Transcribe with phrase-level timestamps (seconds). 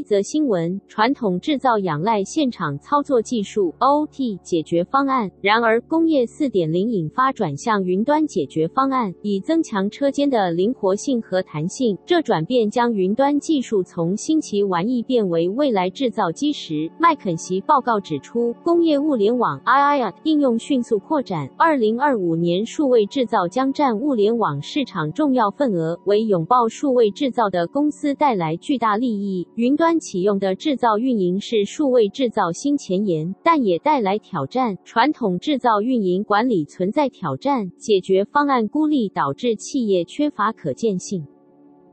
[0.00, 11.98] 一则新闻：传统制造仰赖现场操作技术 （OT） 解决方案，然而工业4.0引发转向云端解决方案，以增强车间的灵活性和弹性。
[12.06, 16.90] 这转变将云端技术从新奇玩意变为未来制造基石。
[16.98, 29.46] 麦肯锡报告指出，工业物联网 （IIoT） 应用迅速扩展，2025年数位制造将占物联网市场重要份额，为拥抱数位制造的公司带来巨大利益。
[29.56, 34.76] 云端启用的制造运营是数位制造新前沿，但也带来挑战。
[34.84, 41.26] 传统制造运营管理存在挑战，解决方案孤立导致企业缺乏可见性。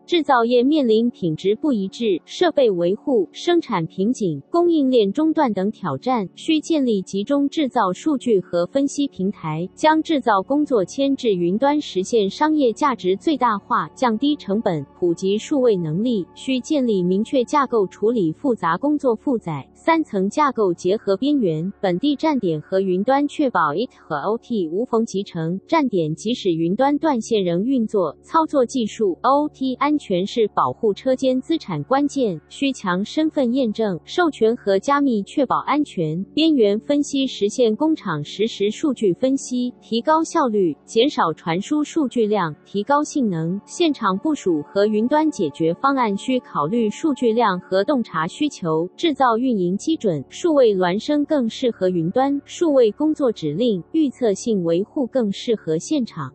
[0.08, 16.26] 制造业面临品质不一致、设备维护、生产瓶颈、供应链中断等挑战，需建立集中制造数据和分析平台，将制造工作迁至云端，实现商业价值最大化，降低成本，普及数位能力。
[16.34, 25.60] 需建立明确架构处理复杂工作负载，三层架构结合边缘、本地站点和云端，确保 IT 和 OT 无缝集成。
[25.68, 28.16] 站点即使云端断线仍运作。
[28.22, 29.97] 操作技术 OT 安。
[29.98, 36.24] 安全是保护车间资产关键，需强身份验证、授权和加密确保安全。
[36.36, 43.60] 边缘分析实现工厂实时数据分析，提高效率，减少传输数据量，提高性能。
[43.66, 48.88] 现场部署和云端解决方案需考虑数据量和洞察需求。
[48.96, 56.32] 制造运营基准，数位孪生更适合云端，数位工作指令预测性维护更适合现场。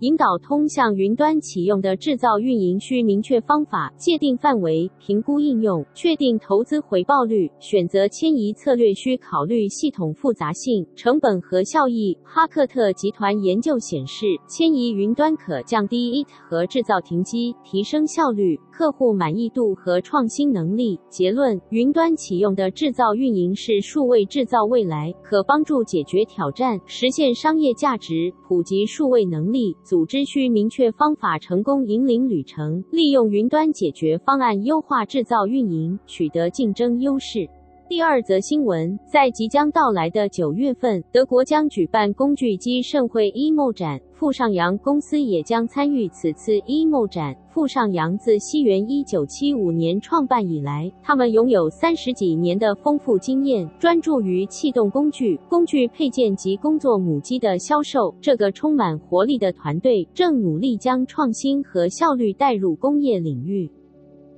[0.00, 7.50] 引导通向云端启用的制造运营需明确方法、界定范围、评估应用、确定投资回报率。
[7.58, 12.16] 选择迁移策略需考虑系统复杂性、成本和效益。
[12.24, 20.98] 哈克特集团研究显示，迁移云端可降低 IT 和制造停机，提升效率、客户满意度和创新能力。
[21.10, 29.76] 结论：云端启用的制造运营是数位制造未来，可帮助解决挑战，实现商业价值，普及数位能力。
[29.90, 37.50] 组织需明确方法，成功引领旅程，利用云端解决方案优化制造运营，取得竞争优势。
[37.88, 47.34] 第二则新闻，在即将到来的九月份，德国将举办工具机盛会 EMO 展，富上扬公司也将参与此次 EMO 展。
[47.48, 58.14] 富上扬自西元一九七五年创办以来，他们拥有三十几年的丰富经验，专注于气动工具、工具配件及工作母机的销售。
[58.20, 63.70] 这个充满活力的团队正努力将创新和效率带入工业领域。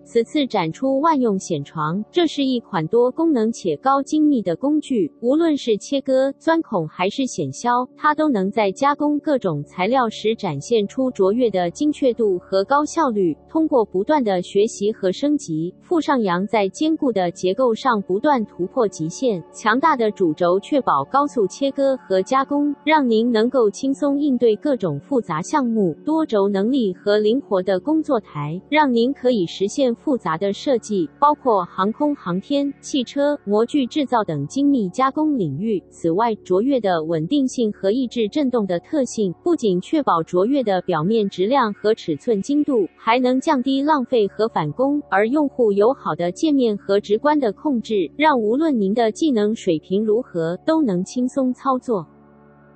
[0.05, 13.37] 此次展出万用銑床，这是一款多功能且高精密的工具，无论是切割、钻孔还是铣削，它都能在加工各种材料时展现出卓越的精确度和高效率。
[13.49, 19.43] 通过不断的学习和升级，富上扬在坚固的结构上不断突破极限。
[19.53, 25.95] 强大的主轴确保高速切割和加工，让您能够轻松应对各种复杂项目。
[26.05, 29.92] 多轴能力和灵活的工作台，让您可以实现。
[29.95, 35.83] 复杂的设计包括航空航天、汽车、模具制造等精密加工领域。
[35.91, 45.03] 此外，卓越的稳定性和抑制振动的特性，不仅确保卓越的表面质量和尺寸精度，还能降低浪费和返工。
[45.11, 52.07] 而用户友好的界面和直观的控制，让无论您的技能水平如何，都能轻松操作。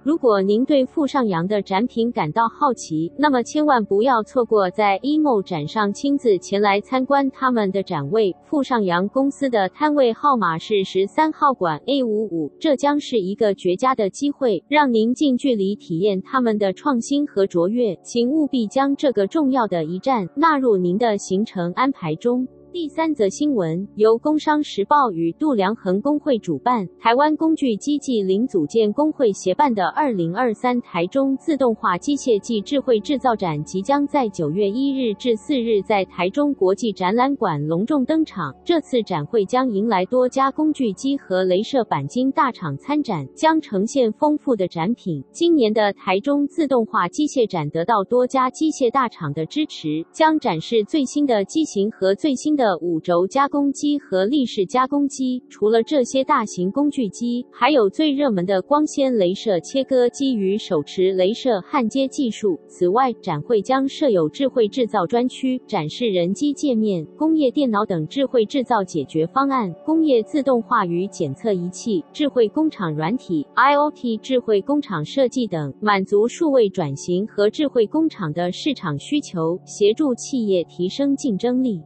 [0.07, 8.33] 如果您对富上扬的展品感到好奇，那么千万不要错过在 EMO 展上亲自前来参观他们的展位。
[8.45, 17.97] 富上扬公司的摊位号码是十三号馆 A 五五，这将是一个绝佳的机会，让您近距离体验他们的创新和卓越。
[18.05, 22.47] 请务必将这个重要的一站纳入您的行程安排中。
[22.77, 38.55] 第三则新闻由工商时报与度量衡工会主办，台湾工具机暨零组件工会协办的二零二三台中自动化机械暨智慧制造展，即将在九月一日至四日在台中国际展览馆隆重登场。
[38.63, 45.25] 这次展会将迎来多家工具机和镭射钣金大厂参展，将呈现丰富的展品。
[45.33, 52.66] 今年的台中自动化机械展得到多家机械大厂的支持，将展示最新的机型和最新的。
[52.67, 55.41] 的五轴加工机和立式加工机。
[55.49, 62.59] 除了这些大型工具机，还有最热门的光纤镭射切割机与手持镭射焊接技术。
[62.67, 81.81] 此外，展会将设有智慧制造专区，展示人机界面、工业电脑等智慧制造解决方案、工业自动化与检测仪器、智慧工厂软体、IoT 智慧工厂设计等，满足数位转型和智慧工厂的市场需求，协助企业提升竞争力。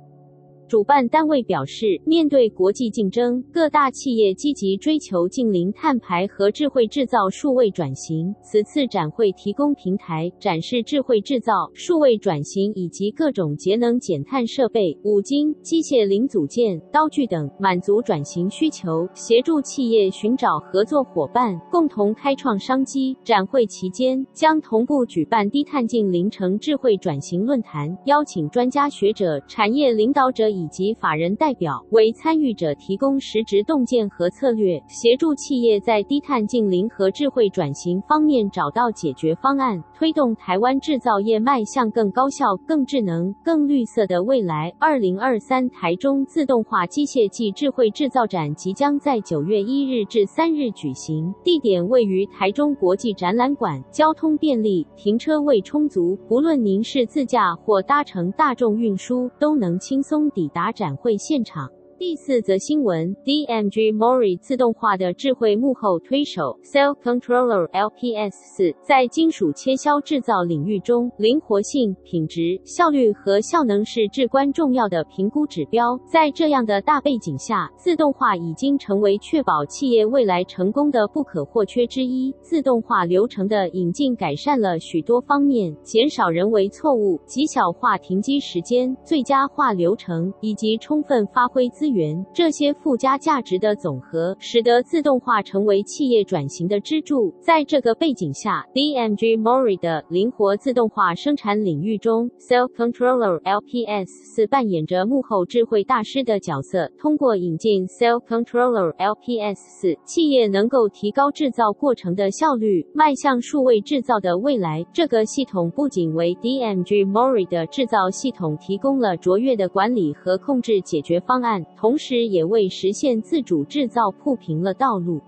[0.71, 8.33] 主办单位表示，面对国际竞争，各大企业积极追求近零碳排和智慧制造数位转型。
[8.41, 23.17] 此次展会提供平台，展示智慧制造、数位转型以及各种节能减碳设备、五金、机械零组件、刀具等，满足转型需求，协助企业寻找合作伙伴，共同开创商机。
[23.25, 44.71] 展会期间将同步举办低碳近零城智慧转型论坛，邀请专家学者、产业领导者以以及法人代表为参与者提供实质洞见和策略，协助企业在低碳净零和智慧转型方面找到解决方案，推动台湾制造业迈向更高效、更智能、更绿色的未来。
[44.79, 61.70] 二零二三台中自动化机械暨智慧制造展即将在九月一日至三日举行，地点位于台中国际展览馆，交通便利，停车位充足，不论您是自驾或搭乘大众运输，都能轻松抵达展会现场。
[62.00, 76.00] 第四则新闻：DMG MORI 自动化的智慧幕后推手 Cell Controller LPS 四，在金属切削制造领域中，灵活性、品质、效率和效能是至关重要的评估指标。
[76.11, 82.35] 在这样的大背景下，自动化已经成为确保企业未来成功的不可或缺之一。
[82.41, 92.01] 自动化流程的引进改善了许多方面，减少人为错误，极小化停机时间，最佳化流程，以及充分发挥资源。
[92.01, 97.31] 源这些附加价值的总和，使得自动化成为企业转型的支柱。
[97.43, 106.91] 在这个背景下，DMG MORI 的灵活自动化生产领域中，Cell Controller LPS 四扮演着幕后智慧大师的角色。
[106.99, 114.83] 通过引进 Cell Controller LPS 四，企业能够提高制造过程的效率，迈向数位制造的未来。
[114.91, 121.63] 这个系统不仅为 DMG MORI 的制造系统提供了卓越的管理和控制解决方案。
[121.81, 125.19] 同时，也为实现自主制造铺平了道路。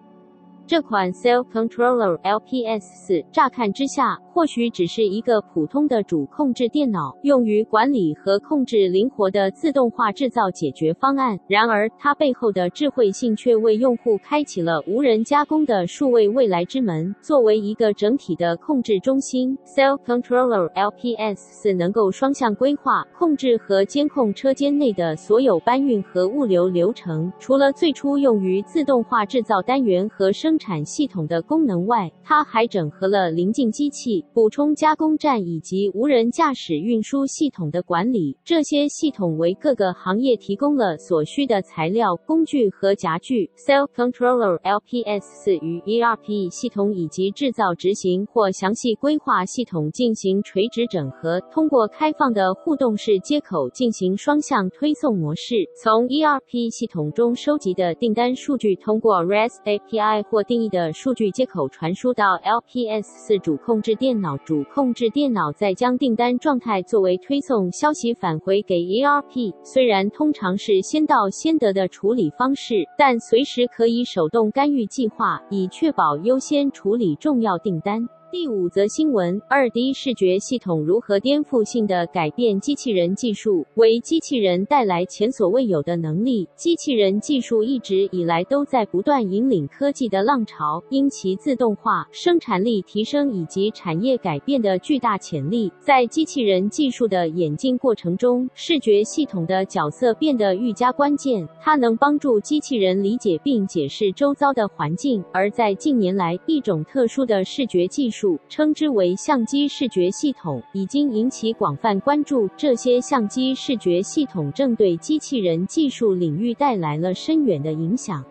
[0.64, 11.38] 这款 Cell Controller LPS 四，乍看之下，或许只是一个普通的主控制电脑，用于管理和控制灵活的自动化制造解决方案。
[11.46, 17.14] 然而，它背后的智慧性却为用户开启了无人加工的数位未来之门。
[17.20, 27.30] 作为一个整体的控制中心，Cell Controller LPS 四能够双向规划、控制和监控车间内的所有搬运和物流流程。
[27.38, 34.22] 除了最初用于自动化制造单元和生生产系统的功能外，它还整合了临近机器。
[34.34, 43.50] 补充加工站以及无人驾驶运输系统的管理，这些系统为各个行业提供了所需的材料、工具和夹具。
[43.56, 55.66] Cell Controller LPS 四与 ERP 系统以及制造执行或详细规划系统进行垂直整合，通过开放的互动式接口进行双向推送模式。
[55.82, 64.12] 从 ERP 系统中收集的订单数据，通过 REST API 或定义的数据接口传输到 LPS 四主控制电。
[64.22, 69.52] 脑主控制电脑再将订单状态作为推送消息返回给 ERP。
[69.64, 78.08] 虽然通常是先到先得的处理方式，但随时可以手动干预计划，以确保优先处理重要订单。
[78.32, 86.48] 第五则新闻：二 D 视觉系统如何颠覆性的改变机器人技术，为机器人带来前所未有的能力。
[86.56, 101.46] 机器人技术一直以来都在不断引领科技的浪潮，因其自动化、生产力提升以及产业改变的巨大潜力，在机器人技术的演进过程中，视觉系统的角色变得愈加关键。
[101.60, 108.21] 它能帮助机器人理解并解释周遭的环境，而在近年来，一种特殊的视觉技术。
[108.48, 112.48] 称之为相机视觉系统，已经引起广泛关注。
[112.56, 118.24] 这些相机视觉系统正对机器人技术领域带来了深远的影响。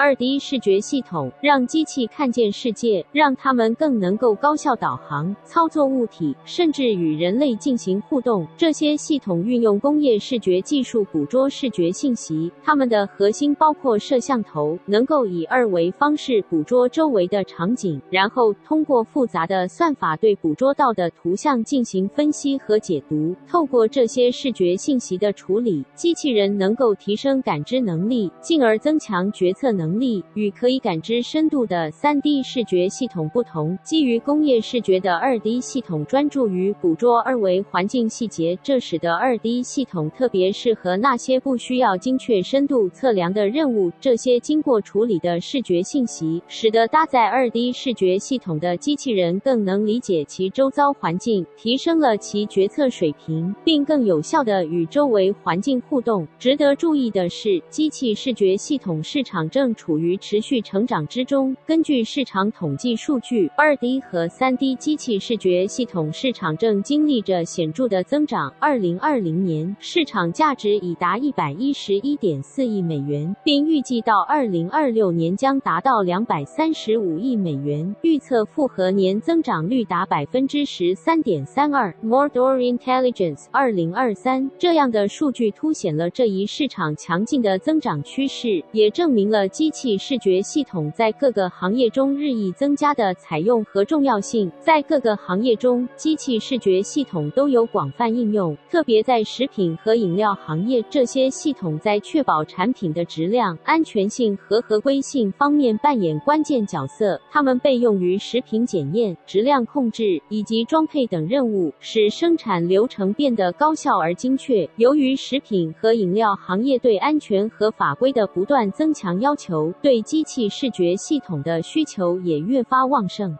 [0.00, 8.46] 二 D 视觉系统让机器看见世界，让它们更能够高效导航、操作物体，甚至与人类进行互动。
[8.56, 23.36] 这些系统运用工业视觉技术捕捉视觉信息，它们的核心包括摄像头，能够以二维方式捕捉周围的场景，然后通过复杂的算法对捕捉到的图像进行分析和解读。
[23.46, 29.89] 透过这些视觉信息的处理，机器人能够提升感知能力，进而增强决策能力。
[29.90, 43.90] 能力与可以感知深度的 3D 视觉系统不同，基于工业视觉的 2D 系统专注于捕捉二维环境细节，这使得 2D 系统特别适合那些不需要精确深度测量的任务。
[44.00, 56.28] 这些经过处理的视觉信息，使得搭载 2D 视觉系统的机器人更能理解其周遭环境，提升了其决策水平，并更有效地与周围环境互动。
[56.38, 61.56] 值得注意的是，机器视觉系统市场正处于持续成长之中。
[61.66, 68.52] 根据市场统计数据，2D 和 3D 机器视觉系统市场正经历着显著的增长。
[68.60, 81.94] 2020年，市场价值已达111.4亿美元，并预计到2026年将达到235亿美元，预测复合年增长率达百分之十三点三二。
[82.04, 94.50] Mordor Intelligence 2023这样的数据凸显了这一市场强劲的增长趋势，也证明了机器视觉系统在各个行业中日益增加的采用和重要性。
[94.58, 107.20] 在各个行业中，机器视觉系统都有广泛应用，特别在食品和饮料行业，这些系统在确保产品的质量、安全性和合规性方面扮演关键角色。
[107.30, 114.66] 它们被用于食品检验、质量控制以及装配等任务，使生产流程变得高效而精确。
[114.76, 119.49] 由于食品和饮料行业对安全和法规的不断增强要求，
[119.82, 123.36] 对机器视觉系统的需求也越发旺盛。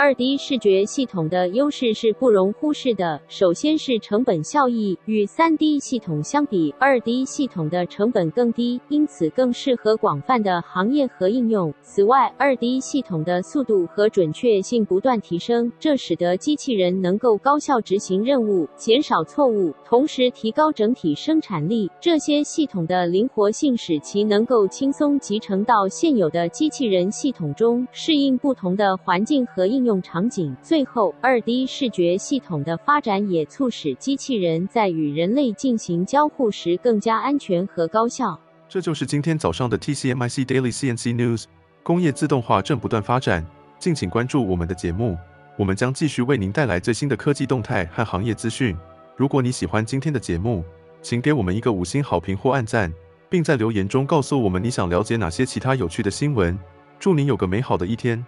[0.00, 3.20] 二 D 视觉系统的优势是不容忽视的。
[3.26, 11.74] 首先是成本效益，与三 D 系统相比，二 D 系统的成本更低，因此更适合广泛的行业和应用。
[11.82, 21.90] 此外，二 D 系统的速度和准确性不断提升，这使得机器人能够高效执行任务，减少错误，同时提高整体生产力。
[22.00, 29.87] 这些系统的灵活性使其能够轻松集成到现有的机器人系统中，适应不同的环境和应用。
[29.88, 30.54] 用场景。
[30.62, 38.38] 最后，2D 视觉系统的发展也促使机器人在与人类进行交互时更加安全和高效。
[38.68, 41.44] 这就是今天早上的 TCMIC Daily CNC News。
[41.82, 43.42] 工业自动化正不断发展，
[43.78, 45.16] 敬请关注我们的节目，
[45.56, 48.76] 我们将继续为您带来最新的科技动态和行业资讯。
[49.16, 50.62] 如果你喜欢今天的节目，
[51.00, 52.92] 请给我们一个五星好评或按赞，
[53.30, 56.58] 并在留言中告诉我们你想了解哪些其他有趣的新闻。
[56.98, 58.22] 祝您有个美好的一天。